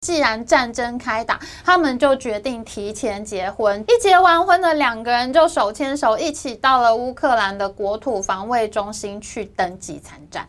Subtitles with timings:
[0.00, 3.84] 既然战争开打，他们就决定提前结婚。
[3.86, 10.48] 一结完婚的两个人就手牵手一起到了乌克兰的国土防卫中心去登记参战。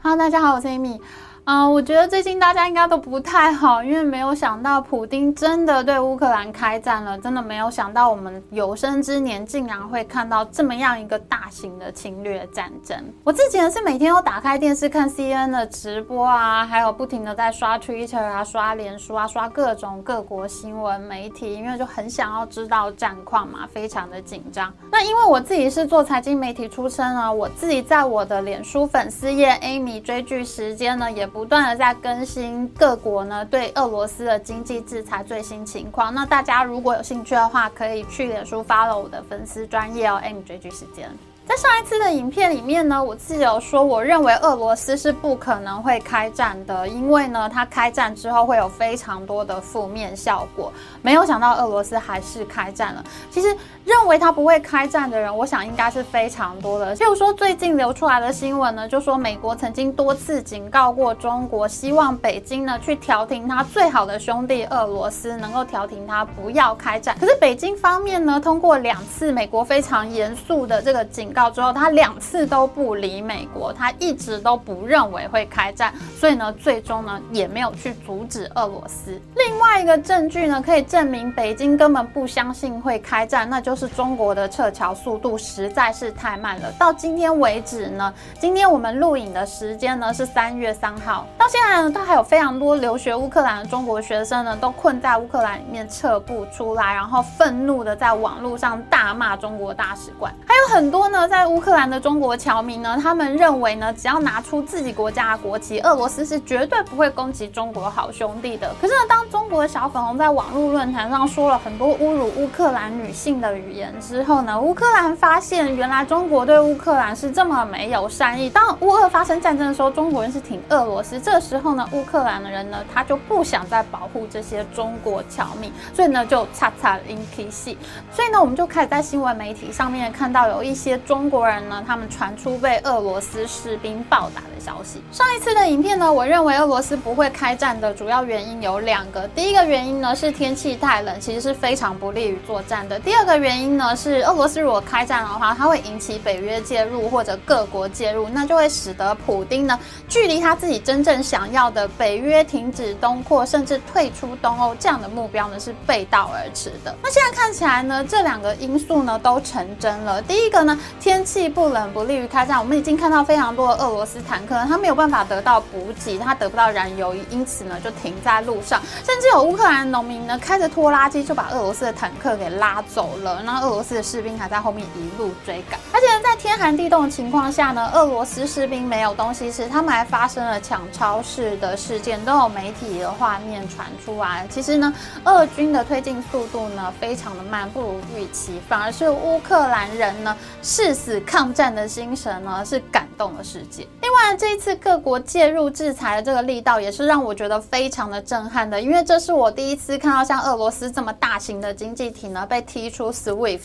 [0.00, 1.00] Hello，大家好，我是 Amy。
[1.46, 12.98] 啊，我觉得最近大家应该都不太好，因为没有想到普丁真的对乌克兰开战了，真的没有想到我们有生之年竟然会看到这么样一个大型的侵略战争。
[13.22, 24.74] 我自己呢是每天都打开电视看 CNN 的直播啊，还有不停的在刷 Twitter 啊、刷脸书啊、刷各种各国新闻媒体，因为就很想要知道战况嘛，非常的紧张。
[24.90, 31.24] 那因为我自己是做财经媒体出身啊，我自己在我的脸书粉丝页 Amy 追剧时间呢也。
[31.36, 36.14] 不断的在更新各国呢对俄罗斯的经济制裁最新情况。
[36.14, 41.10] 那大家如果有兴趣的话，可以去脸书 follow 我的粉丝专业哦，M 追剧时间。
[41.48, 50.72] 在上一次的影片里面呢，我自己有说，我认为俄罗斯是不可能会开战的，因为呢，它开战之后会有非常多的负面效果。
[51.02, 53.04] 没有想到俄罗斯还是开战了。
[53.30, 56.96] 其实认为它不会开战的人，我想应该是非常多的。
[56.96, 67.16] 譬如说，最近流出来的新闻呢，就说美国曾经多次警告过中国，希望北京呢去调停他最好的兄弟俄罗斯，能够调停他不要开战。
[67.20, 71.32] 可是北京方面呢，通过两次美国非常严肃的这个警。
[71.36, 79.20] 告之后，他两次都不理美国，他一直都不认为会开战，所以呢，最终呢也没有去阻止俄罗斯。
[79.34, 86.72] 另外一个证据呢，可以证明北京根本不相信会开战，那就是中国的撤侨速度实在是太慢了。
[86.78, 101.25] 到今天为止呢，今天我们录影的时间呢是三月三号，到现在呢，都还有非常多留学乌克兰的中国学生呢，都困在乌克兰里面撤不出来，然后愤怒的在网络上大骂中国大使馆，还有很多呢。
[101.28, 108.72] 在乌克兰的中国侨民呢，他们认为呢，只要拿出自己国家的国旗，俄罗斯是绝对不会攻击中国好兄弟的。
[108.80, 118.48] 可是呢，当中国的小粉红在网络论坛上说了很多侮辱乌克兰女性的语言之后呢，乌克兰发现原来中国对乌克兰是这么没有善意。
[118.48, 127.76] 当乌俄发生战争的时候，中国人是挺俄罗斯，这时候呢，乌克兰的人呢，他就不想再保护这些中国侨民，所以呢，就擦擦 in K 系。
[128.12, 131.15] 所以呢，我们就开始在新闻媒体上面看到有一些中。
[131.16, 135.00] 中国人呢，他们传出被俄罗斯士兵暴打的消息。
[135.10, 139.26] 上一次的影片呢，我认为俄罗斯不会开战的主要原因有两个。
[139.28, 143.00] 第一个原因呢是天气太冷，其实是非常不利于作战的。
[143.00, 156.94] 第二个原因呢是俄罗斯如果开战的话，它会引起北约介入或者各国介入，那就会使得普丁呢距离他自己真正想要的北约停止东扩甚至退出东欧这样的目标呢是背道而驰的。
[157.02, 160.20] 那现在看起来呢，这两个因素呢都成真了。
[160.20, 160.78] 第一个呢。
[161.06, 184.46] 天气不冷不利于开战，我们已经看到非常多的俄罗斯坦克，它没有办法得到补给，它得不到燃油，因此呢就停在路上，甚至有乌克兰农民呢开着拖拉机就把俄罗斯的坦克给拉走了，那俄罗斯的士兵还在后面一路追赶，而且在天寒地冻的情况下呢，俄罗斯士兵没有东西吃，他们还发生了抢超市的事件，都有媒体的画面传出来。
[184.50, 184.92] 其实呢，
[185.24, 190.94] 俄军的推进速度呢非常的慢，不如预期，反而是乌克兰人呢誓。
[191.06, 193.86] 死抗战的精神呢，是感动了世界。
[194.02, 203.60] 另外，这一次各国介入制裁的这个力道，也是让我觉得非常的震撼的，因为这是我第一次看到像俄罗斯这么大型的经济体呢，被踢出 SWIFT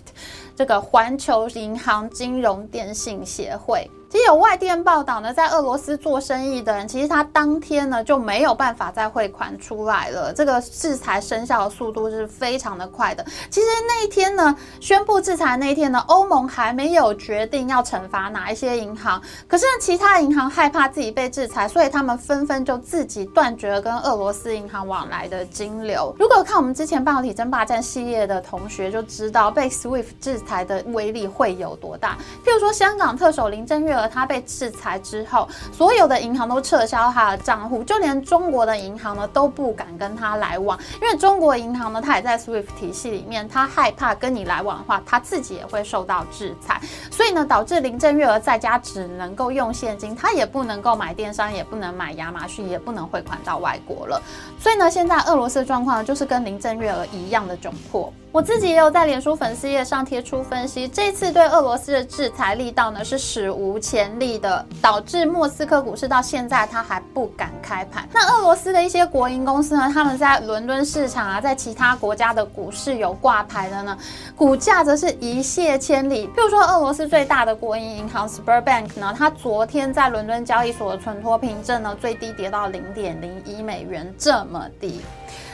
[0.55, 3.89] 这个环球银行金融电信协会。
[4.11, 10.33] 其实有外电报道呢，在俄罗斯做生意的人，其实他当天呢就没有办法再汇款出来了。
[10.33, 13.25] 这个制裁生效的速度是非常的快的。
[13.49, 26.13] 其实那一天呢，宣布制裁那一天呢，欧盟还没有决定要惩罚哪一些银行，可是呢，其他银行害怕自己被制裁，所以他们纷纷就自己断绝了跟俄罗斯银行往来的金流。
[26.19, 32.17] 如果看我们之前半导体争霸战系列的同学就知道，被 SWIFT 制裁的威力会有多大。
[32.43, 34.07] 譬如说，香港特首林郑月娥娥。
[34.07, 46.81] 他被制裁之后，所有的银行都撤销他的账户，就连中国的银行呢都不敢跟他来往，因为中国银行呢，它也在 SWIFT 体系里面，他害怕跟你来往的话，他自己也会受到制裁，
[47.11, 54.21] 所以呢，导致林郑月娥在家只能够用现金，他也不能够买电商，也不能买亚马逊，也不能汇款到外国了。
[54.59, 58.11] 所以呢，现在俄罗斯的状况就是跟林郑月娥一样的窘迫。
[58.31, 63.90] 我自己也有在脸书粉丝页上贴出分析，这次对俄罗斯的制裁力道呢是史无前。
[63.91, 68.07] 潜力的，导致莫斯科股市到现在它还不敢开盘。
[68.13, 73.97] 那俄罗斯的一些国营公司呢，他们在伦敦市场啊，在其他国家的股市有挂牌的呢，
[74.33, 76.25] 股价则是一泻千里。
[76.29, 85.01] 譬如说，俄罗斯最大的国营银行 Sberbank 呢，它昨天在伦敦交易所的存托凭证呢，最低跌到零点零一美元，这么低。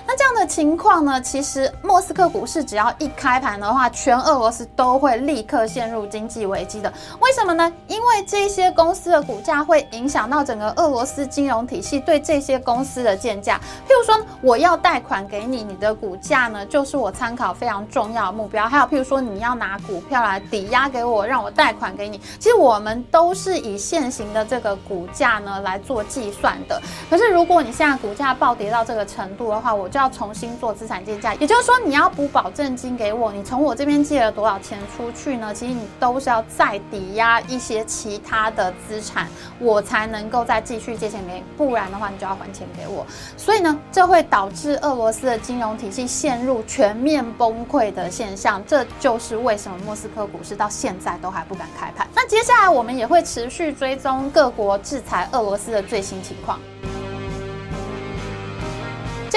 [0.07, 1.21] 那这样的情况呢？
[1.21, 6.92] 其实莫斯科股市只要一开盘的话，全俄罗斯都会立刻陷入经济危机的。
[7.19, 7.69] 为什么呢？
[7.88, 13.59] 因为这些公司的股价会影响到整个俄罗斯金融体系对这些公司的建价。
[13.86, 18.65] 譬如说，我要贷款给你，你的股价呢，就是我参考非常重要的目标。
[18.65, 22.18] 还有譬如说，你要拿股票来抵押给我，让我贷款给你。
[22.39, 26.81] 其实我们都是以现行的这个股价呢来做计算的。
[27.09, 35.54] 可是如果你现在股价暴跌到这个程度的话，我就要重新做资产建价，也就是说，你要补保证金给我，你从我这边借了多少钱出去呢？
[35.54, 39.28] 其实你都是要再抵押一些其他的资产，
[39.60, 43.06] 我才能够再继续借钱给你，不然的话，你就要还钱给我。
[43.36, 48.64] 所以呢，这会导致俄罗斯的金融体系陷入全面崩溃的现象。
[48.66, 52.08] 这就是为什么莫斯科股市到现在都还不敢开盘。
[52.16, 56.60] 那接下来我们也会持续追踪各国制裁俄罗斯的最新情况。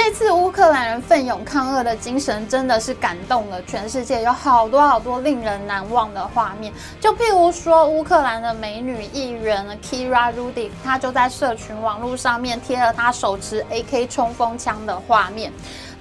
[0.03, 6.73] 这次乌克兰人奋勇抗俄的精神真的是感动了全世界，有好多好多令人难忘的画面。
[6.99, 15.53] 就譬如说，乌克兰的美女艺人 Kira Rudy，她就在社群网络上面贴了她手持 AK 冲锋枪的画面。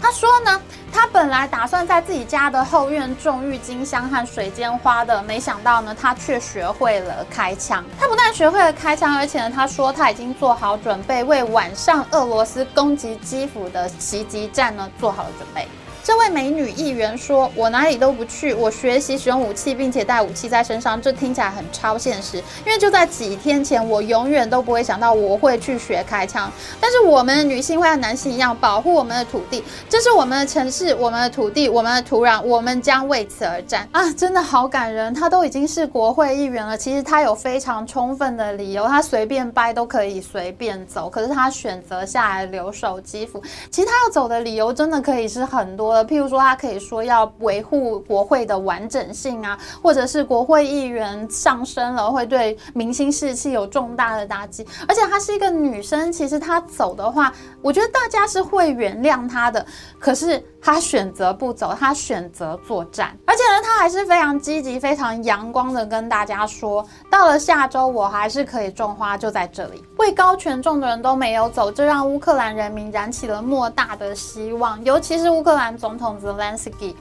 [0.01, 0.61] 他说呢，
[0.91, 7.83] 他本来打算在自己家的后院种郁金香和水仙花的，没想到呢，他却学会了开枪。
[7.99, 15.67] 他不但学会了开枪，而且呢，他说他已经做好准备，为晚上俄罗斯攻击基辅的袭击战呢，做好了准备。
[16.09, 20.99] 这位美女议员说：“我哪里都不去，我学习使用武器，并且带武器在身上。
[20.99, 26.51] 这听起来很超现实，因为就在几天前，我永远都不会想到我会去学开枪。
[26.81, 34.11] 但是我们的女性会像男性一样保护我们的土地，这是我们的城市、我们的土地、我们的土壤，我们将为此而战啊！
[34.13, 35.13] 真的好感人。
[35.13, 43.39] 他都已经是国会议员了，其实他有非常充分的理由，他随便掰都可以随便走，可是他选择下来留守基辅。
[43.69, 54.65] 其实他要走的理由真的可以是很多。”譬如说，他可以说要维护国会的完整性啊，或者是国会议员上升了会对明星士气有重大的打击。
[54.87, 59.65] 而且她是一个女生，其实她走的话，我觉得大家是会原谅她的。
[59.99, 60.43] 可是。
[60.61, 69.83] 他选择不走，他选择作战，而且呢，他还是非常积极、非常阳光的跟大家说，到了下周我还是可以种花，就在这里。
[69.97, 74.83] 位高权重的人都没有走，这让乌克兰人民燃起了莫大的希望。
[74.83, 76.93] 尤其是乌克兰总统 Zelensky，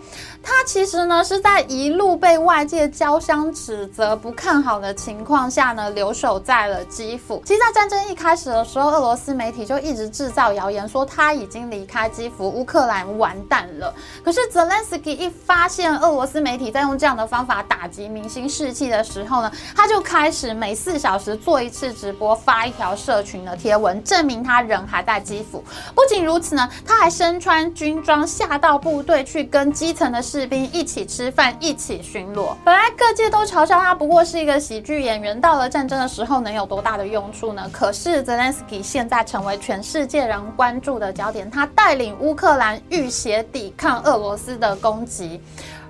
[0.42, 7.42] 他其实呢是在一路被外界交相指责、不看好的情况下呢，留守在了基辅。
[7.44, 13.36] 其实，在战争一开始的时候，俄罗斯媒体就一直制造谣言，说他已经离开基辅，乌克兰完。
[13.48, 13.94] 淡了。
[14.24, 25.64] 可是泽连斯基一发现俄罗斯媒体在用这样的方法打击明星士气的时候呢，他就开始每四小时做一次直播，发一条社群的贴文，证明他人还在基辅。
[25.94, 32.54] 不仅如此呢，他还身穿军装下到部队去跟基层的士兵一起吃饭，一起巡逻。
[32.64, 37.68] 本来各界都嘲笑他不过是一个喜剧演员，到了战争的时候能有多大的用处呢？
[37.72, 43.37] 可是泽连斯基现在成为全世界人关注的焦点，他带领乌克兰浴血。
[43.42, 45.40] 抵抗俄罗斯的攻击。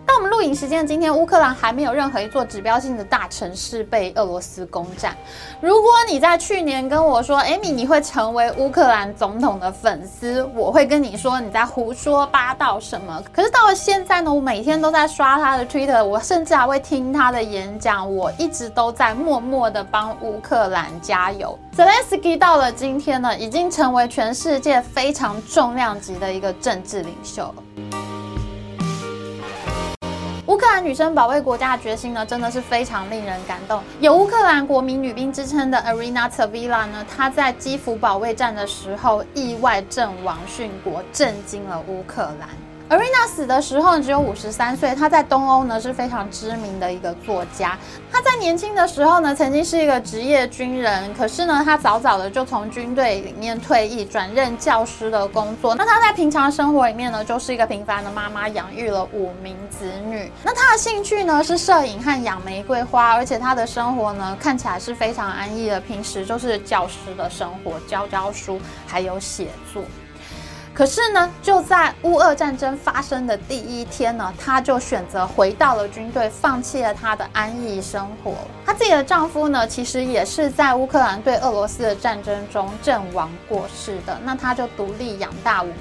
[0.08, 5.14] 到我们录影时间的今天，乌克兰还没有任何一座指标性的大城市被俄罗斯攻占。
[5.60, 13.22] 如果你在去年跟我说，艾米，你会成为乌克兰总统的粉丝，我会跟你说你在胡说八道什么。
[13.34, 21.58] 可是到了现在呢，我每天都在刷他的 Twitter，我甚至还会听他的演讲，我一直都在默默的帮乌克兰加油。
[21.76, 27.97] Zelensky 到了今天呢，已经成为全世界非常重量级的一个政治领袖了。
[30.58, 33.80] 乌克兰女生保卫国家的决心呢，真的是非常令人感动。
[34.00, 42.48] 有乌克兰国民女兵之称的 Arena t a v i l a 呢，她在基辅保卫战的时候意外阵亡殉国，震惊了乌克兰。
[42.90, 47.76] 而瑞娜死的时候只有五十三岁，她在东欧呢是非常知名的一个作家。
[48.10, 55.74] 她在年轻的时候呢，曾经是一个职业军人，可是呢，她早早的就从军队里面退役，转任教师的工作。
[55.74, 60.32] 那她在平常生活里面呢，就是一个平凡的妈妈，养育了五名子女。
[60.42, 69.82] 那她的兴趣呢是摄影和养玫瑰花，而且她的生活呢看起来是非常安逸的，平时就是教师的生活，教教书，还有写作。
[70.78, 78.32] 可是呢，就在乌俄战争发生的第一天呢，她就选择回到了军队，放弃了她的安逸生活。
[78.64, 84.16] 她自己的丈夫呢，其实也是在乌克兰对俄罗斯的战争中阵亡过世的。
[84.22, 85.72] 那她就独立养大五。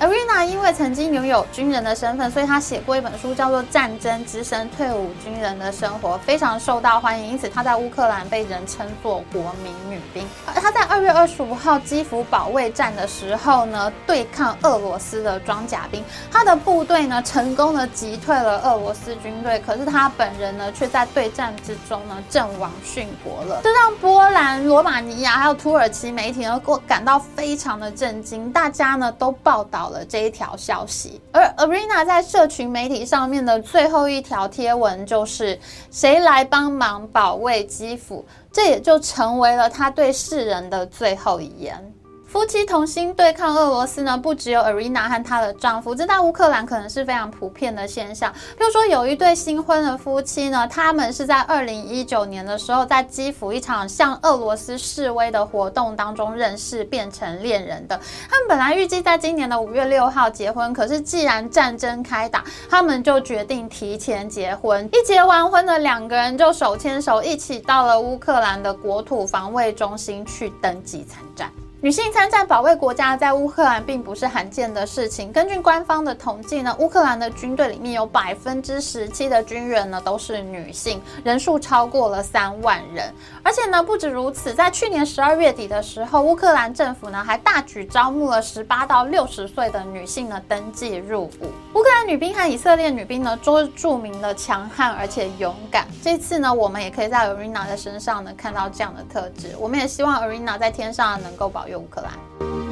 [0.00, 7.32] Arena 因为曾经拥有军人的身份，所以他写过一本书，叫做《战争之声：退伍军人的生活》，非常受到欢迎。
[7.32, 10.24] 因此，他在乌克兰被人称作“国民女兵”。
[10.54, 19.58] 他在二月二十五号基辅保卫战的时候呢，对抗俄罗斯的装甲兵，他的部队呢成功的击退了俄罗斯军队。
[19.66, 23.62] 可是他本人呢，却在对战之中呢阵亡殉国了。
[23.64, 28.52] 这让波兰、罗马尼亚还有土耳其媒体呢，过感到非常的震惊。
[28.52, 29.87] 大家呢都报道。
[29.90, 35.58] 了这一条消息，而 Arena 在社群媒体上面的最后一条贴文就是
[35.90, 41.92] “谁来帮忙保卫基辅”，这也就成为了他对世人的最后遗言。
[42.28, 48.30] 夫妻同心对抗俄罗斯呢，不只有 Arena 和她的丈夫，这在乌克兰可能是非常普遍的现象。
[48.58, 57.98] 比如说，有一对新婚的夫妻呢，他们是在二零一九年的时候，在基辅一场向俄罗斯示威的活动当中认识，变成恋人的。
[58.28, 64.86] 他们本来预计在今年的五月六号结婚，可是既然战争开打，他们就决定提前结婚。
[64.92, 71.50] 一结完婚的两个人就手牵手一起到了乌克兰的国土防卫中心去登记参战。
[71.80, 75.32] 女性参战保卫国家，在乌克兰并不是罕见的事情。
[75.32, 83.14] 根据官方的统计呢，乌克兰的军队里面有百分之十七的军人呢都是女性，人数超过了三万人。
[83.44, 91.52] 而且呢，不止如此，在去年十二月底的时候，乌克兰政府呢还大举招募了十八到六十岁的女性呢登记入伍。
[91.74, 95.86] 乌克兰女兵和以色列女兵呢都是著名的强悍而且勇敢。
[96.02, 99.54] 这次呢，我们也可以在 Arena 的身上呢看到这样的特质。
[99.60, 101.67] 我们也希望 Arena 在天上能够保。
[101.68, 102.67] 用乌克兰。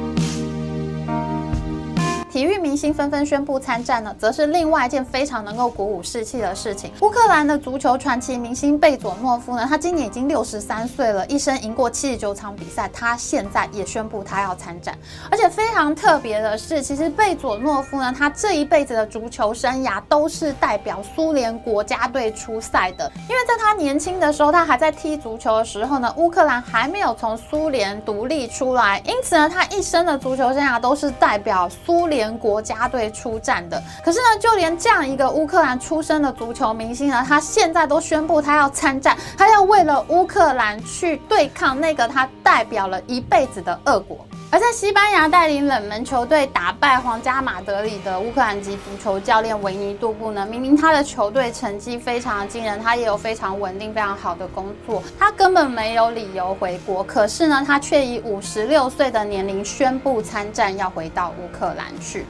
[2.37, 6.91] 体育明星纷纷宣布参战呢，则是另外一件非常能够鼓舞士气的事情。
[7.01, 14.95] 乌克兰的足球传奇明星贝佐诺夫呢，他今年已经六十三岁了，一生赢过七十九场比赛，他现在也宣布他要参战。
[15.31, 23.11] 而且非常特别的是，其实贝佐诺夫呢，他这一辈子的足球生涯都是代表苏联国家队出赛的。
[23.27, 32.26] 因为在他年轻的时候，他还在踢足球的时候呢，乌克兰还没有从苏联独立出来，因此呢，他一生的足球生涯都是代表苏联。
[32.35, 44.25] 国家队出战的，可是呢，就连这样一个乌克兰出身的足球明星呢，他现在都宣布他要参战，他要为了乌克兰去对抗那个他代表了一辈子的恶果。
[44.49, 57.03] 而在西班牙带领冷门球队打败皇家马德里的乌克兰籍足球教练维尼杜布呢，明明他的球队成绩非常惊人，他也有非常稳定、非常好的工作，他根本没有理由回国。
[57.03, 62.25] 可是呢，他却以五十六岁的年龄宣布参战，要回到乌克兰去。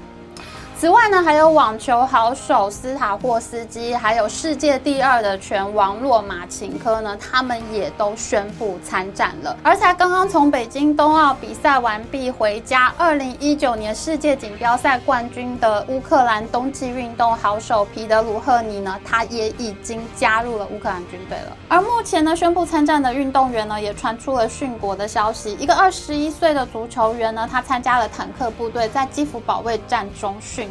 [0.79, 9.57] 此外呢，还有网球好手斯塔霍斯基，还有世界第二的拳王洛马琴科呢，他们也都宣布参战了。
[9.63, 21.57] 而且刚刚从北京冬奥比赛完毕回家，二零一九年世界锦标赛冠军的乌克兰冬季运动好手皮德鲁赫尼呢，他也已经加入了乌克兰军队了。
[21.69, 25.57] 而目前呢，宣布参战的运动员呢，也传出了殉国的消息。
[25.60, 30.66] 一个二十一岁的足球员呢，他参加了坦克部队，在基辅保卫战中殉。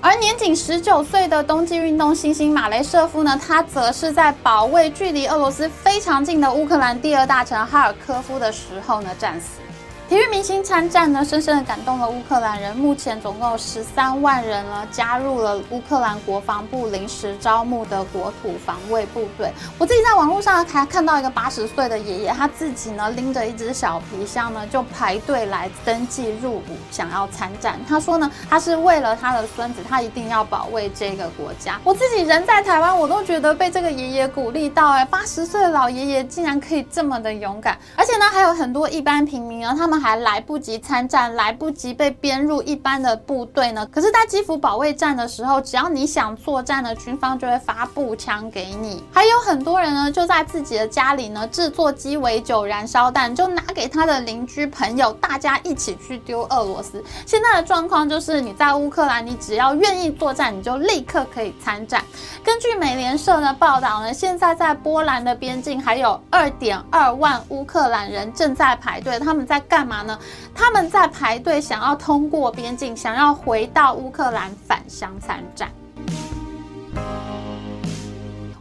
[0.00, 9.63] 而年仅十九岁的冬季运动新星马雷舍夫呢，他则是在保卫距离俄罗斯非常近的乌克兰第二大城哈尔科夫的时候呢战死。
[10.06, 12.76] 体育明星参战呢，深深的感动了乌克兰人。
[12.76, 19.50] 目前总共有十三万人呢，加入了乌克兰国防部临时招募的国土防卫部队。
[19.78, 27.80] 我自己在网络上还看到一个八十岁的爷爷，他自己呢拎着一只小皮箱呢，就排队来登记入伍，想要参战。
[27.88, 31.80] 他说呢，他是为了他的孙子，他一定要保卫这个国家。
[31.82, 34.90] 我自己人在台湾，我都觉得被这个爷爷鼓励到。
[34.90, 39.93] 哎，八十岁的老爷爷竟然可以这么的勇敢，而且呢，还有很多一般平民啊，他们。
[40.00, 43.86] 还来不及参战，来不及被编入一般的部队呢。
[43.86, 49.02] 可是，在基辅保卫战的时候，只要你想作战呢，军方就会发步枪给你。
[49.12, 57.02] 还有很多人呢，就在自己的家里呢制作鸡尾酒、燃烧弹，就拿给他的邻居朋友，大家一起去丢俄罗斯。
[57.24, 62.04] 现在的状况就是，你在乌克兰，你只要愿意作战，你就立刻可以参战。
[62.42, 69.83] 根据美联社的报道呢，现在在波兰的边境还有二点二万乌克兰人正在排队，他们在干？
[69.84, 70.18] 干嘛呢？
[70.54, 75.70] 他们在排队，想要通过边境，想要回到乌克兰返乡参战。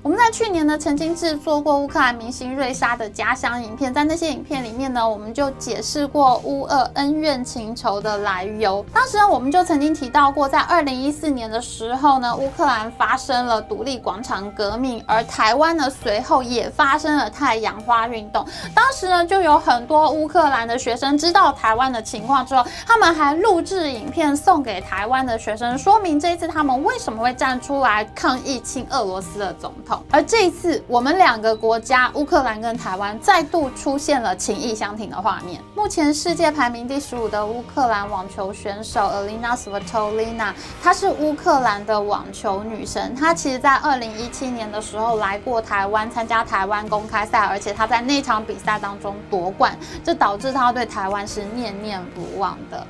[0.03, 8.86] 我们在去年呢，曾经制作过乌克兰明星瑞莎的家乡影片，在那些影片里面呢，我们就解释过乌俄恩怨情仇的来由。
[8.93, 18.45] 当时呢，我们就曾经提到过，在二零一四年的时候呢，乌克兰发生了独立广场革命，而台湾呢，随后也发生了太阳花运动。
[18.75, 29.92] 当时呢，就有很多乌克兰的学生知道台湾的情况之后，他们还录制影片送给台湾的学生，说明这一次他们为什么会站出来抗议亲俄罗斯的总统。
[30.12, 35.62] 而这一次，我们两个国家乌克兰跟台湾再度出现了情意相挺的画面。
[35.75, 43.13] 目前世界排名第十五的乌克兰网球选手 Alina Svitolina，她是乌克兰的网球女神。
[43.15, 52.85] 她其实在二零一七年的时候来过台湾参加台湾公开赛，而且她在那场比赛当中夺冠，这导致她对台湾是念念不忘的。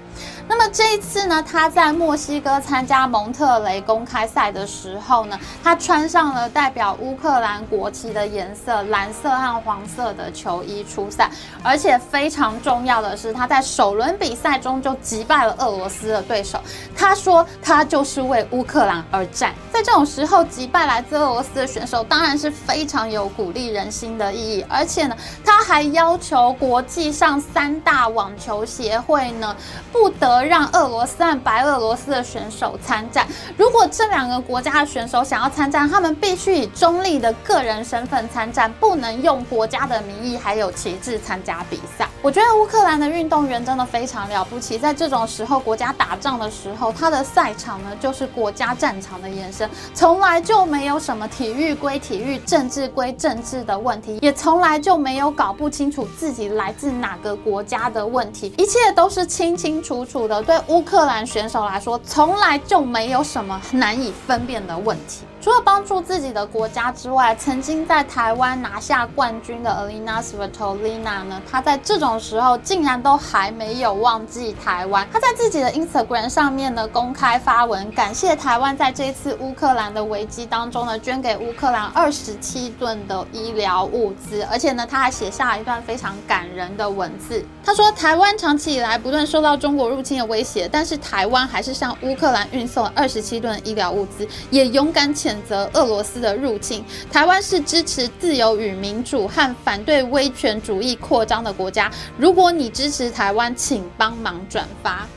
[0.48, 11.32] 那么这一次呢，他在墨西哥参加蒙特雷公开赛的时候呢，他穿上了代表乌克兰国旗的颜色蓝色和黄色的球衣出赛，
[11.64, 16.60] 而且非常重要的是，他在首轮比赛中就击败了俄罗斯的对手。
[16.96, 24.66] 他说他就是为乌克兰而战，在这种时候击败来自俄罗斯的选手，当然是非常有鼓励人心的意义。
[24.70, 29.56] 而且呢，他还要求国际上三大网球协会呢
[29.92, 30.33] 不得。
[30.34, 33.28] 而让俄罗斯和白俄罗斯的选手参战。
[33.58, 42.08] 如果这两个国家的选手想要参战，他们必须以中立的个人身份参战，不能用国家的名义还有旗帜参加比赛。
[42.22, 60.23] 我觉得乌克兰的运动员真的非常了不起，在这种时候，国家打仗的时候，他的赛场呢就是国家战场的延伸，从来就没有什么体育归体育、政治归政治的问题，也从来就没有搞不清楚自己来自哪个国家的问题，一切都是清清楚楚。
[60.28, 65.22] 的对乌克兰选手来说，从来就没有什么难以分辨的问题。
[65.42, 75.06] 除了帮助自己的国家之外，曾经在台湾拿下冠军的 Alina Svitolina 呢，她在这种时候竟然都还没有忘记台湾。
[75.12, 87.46] 她在自己的 Instagram 上面呢公开发文，感谢台湾在这一次乌克兰的危机当中呢，捐给乌克兰二十七吨的医疗物资，而且呢，他还写下一段非常感人的文字。
[87.66, 101.92] 他说：“台湾长期以来不断受到中国入侵面威胁，但是台湾还是向乌克兰运送二十七吨医疗物资，也勇敢谴责俄罗斯的入侵，台湾是支持自由与民主和反对威权主义扩张的国家。
[102.16, 105.08] 如果你支持台湾，请帮忙转发。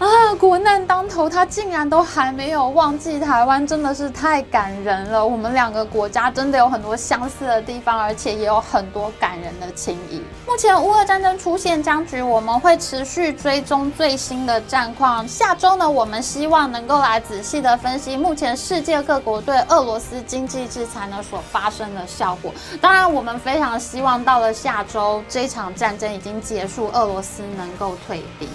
[0.00, 0.34] 啊！
[0.38, 5.24] 国难当头，他竟然都还没有忘记台湾，真的是太感人了。
[5.24, 10.22] 我们两个国家真的有很多相似的地方，而且也有很多感人的情谊。
[10.46, 15.28] 目前乌俄战争出现僵局，我们会持续追踪最新的战况。
[15.28, 22.50] 下周呢，我们希望能够来仔细的分析目前世界各国对俄罗斯经济制裁呢所发生的效果。
[22.80, 28.48] 当然，我们非常希望到了下周这场战争已经结束，俄罗斯能够退兵。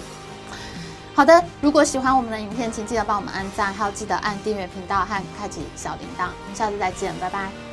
[1.16, 6.28] 好的，如果喜欢我们的影片，请记得帮我们按赞，还有记得按订阅频道和开启小铃铛。
[6.42, 7.65] 我们下次再见，拜拜。